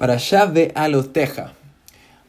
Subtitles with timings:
[0.00, 1.52] Para allá ve a los teja.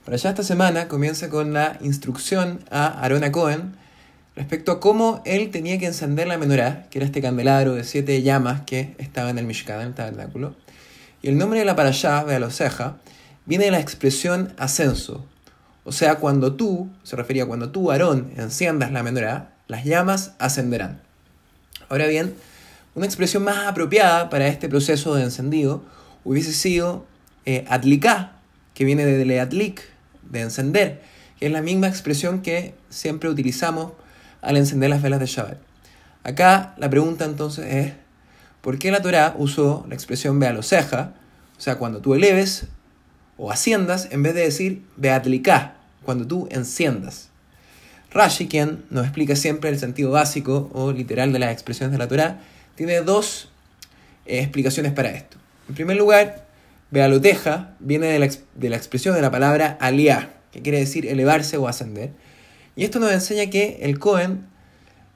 [0.04, 3.78] Para allá esta semana comienza con la instrucción a Arona Cohen
[4.36, 8.22] respecto a cómo él tenía que encender la menorá, que era este candelabro de siete
[8.24, 10.54] llamas que estaba en el Mishkan, en el tabernáculo.
[11.22, 12.98] Y el nombre de la para allá, ve a los ceja,
[13.46, 15.26] viene de la expresión ascenso.
[15.86, 21.00] O sea, cuando tú, se refería cuando tú, Aarón, enciendas la menorá, las llamas ascenderán.
[21.88, 22.36] Ahora bien,
[22.96, 25.86] una expresión más apropiada para este proceso de encendido
[26.26, 27.10] hubiese sido
[27.46, 27.66] eh,
[28.74, 29.82] que viene de leatlik,
[30.30, 31.02] de encender,
[31.40, 33.94] que es la misma expresión que siempre utilizamos
[34.42, 35.58] al encender las velas de Shabbat.
[36.24, 37.94] Acá la pregunta entonces es,
[38.62, 41.14] ¿por qué la Torah usó la expresión bealoseja,
[41.58, 42.66] o sea, cuando tú eleves
[43.38, 47.30] o asciendas, en vez de decir beatliká, cuando tú enciendas?
[48.12, 52.08] Rashi, quien nos explica siempre el sentido básico o literal de las expresiones de la
[52.08, 52.40] Torah,
[52.76, 53.50] tiene dos
[54.26, 55.38] eh, explicaciones para esto.
[55.70, 56.46] En primer lugar,
[56.92, 61.58] Bealoteja viene de la, de la expresión de la palabra aliá, que quiere decir elevarse
[61.58, 62.12] o ascender.
[62.76, 64.46] Y esto nos enseña que el Cohen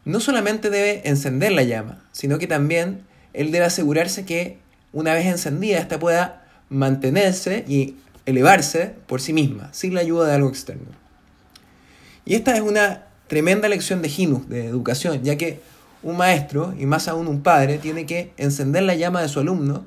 [0.06, 3.02] no solamente debe encender la llama, sino que también
[3.34, 4.60] él debe asegurarse que
[4.94, 10.36] una vez encendida, ésta pueda mantenerse y elevarse por sí misma, sin la ayuda de
[10.36, 10.88] algo externo.
[12.24, 15.60] Y esta es una tremenda lección de Jinus, de educación, ya que
[16.02, 19.86] un maestro, y más aún un padre, tiene que encender la llama de su alumno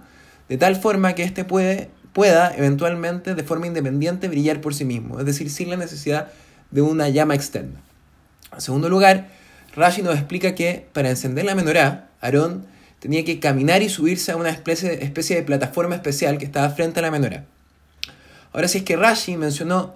[0.48, 5.18] de tal forma que éste puede, pueda eventualmente de forma independiente brillar por sí mismo,
[5.20, 6.28] es decir, sin la necesidad
[6.70, 7.80] de una llama externa.
[8.52, 9.28] En segundo lugar,
[9.74, 12.66] Rashi nos explica que para encender la menorá, Aarón
[12.98, 16.98] tenía que caminar y subirse a una especie, especie de plataforma especial que estaba frente
[17.00, 17.44] a la menorá.
[18.52, 19.94] Ahora, si es que Rashi mencionó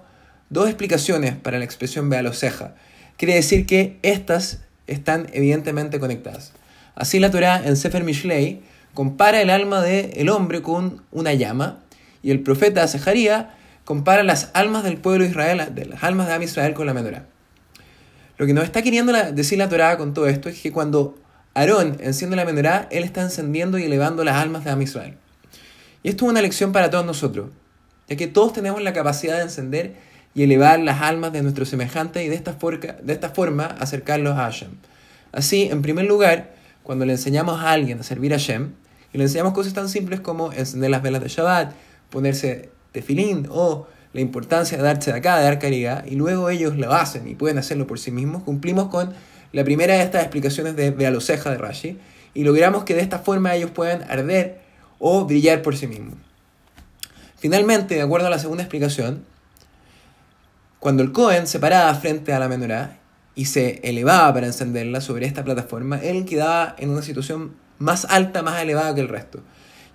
[0.49, 2.75] dos explicaciones para la expresión Bealoseja,
[3.17, 6.53] quiere decir que estas están evidentemente conectadas.
[6.95, 8.61] Así la Torah en Sefer Mishlei
[8.93, 11.79] compara el alma del hombre con una llama
[12.21, 13.47] y el profeta Zaharías
[13.85, 16.93] compara las almas del pueblo de Israel, de las almas de Am Israel con la
[16.93, 17.25] menorá.
[18.37, 21.15] Lo que nos está queriendo decir la Torá con todo esto es que cuando
[21.53, 25.15] Aarón enciende la menorá, él está encendiendo y elevando las almas de Am Israel.
[26.01, 27.51] Y esto es una lección para todos nosotros,
[28.07, 29.95] ya que todos tenemos la capacidad de encender
[30.33, 32.57] y elevar las almas de nuestros semejantes y de esta,
[33.03, 34.71] de esta forma acercarlos a Hashem.
[35.31, 38.71] Así, en primer lugar, cuando le enseñamos a alguien a servir a Hashem,
[39.13, 41.73] y le enseñamos cosas tan simples como encender las velas de Shabbat,
[42.09, 46.75] ponerse tefilín o la importancia de darse de acá, de dar caridad, y luego ellos
[46.77, 49.13] lo hacen y pueden hacerlo por sí mismos, cumplimos con
[49.51, 51.99] la primera de estas explicaciones de Bealoceja de Rashi
[52.33, 54.61] y logramos que de esta forma ellos puedan arder
[54.99, 56.15] o brillar por sí mismos.
[57.37, 59.23] Finalmente, de acuerdo a la segunda explicación,
[60.79, 62.99] cuando el Cohen se paraba frente a la menorá
[63.35, 68.41] y se elevaba para encenderla sobre esta plataforma, él quedaba en una situación más alta,
[68.41, 69.39] más elevada que el resto.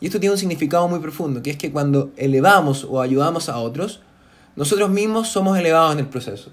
[0.01, 3.59] Y esto tiene un significado muy profundo, que es que cuando elevamos o ayudamos a
[3.59, 4.01] otros,
[4.57, 6.51] nosotros mismos somos elevados en el proceso.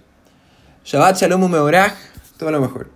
[0.84, 1.96] Shabbat Shalom Umeorach,
[2.38, 2.90] todo lo mejor.